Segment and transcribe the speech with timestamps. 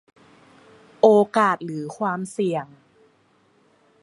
[1.01, 1.07] โอ
[1.37, 2.65] กาสหรือความเสี่ยง